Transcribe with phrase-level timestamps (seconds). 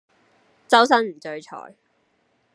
[0.67, 1.75] 周身唔聚財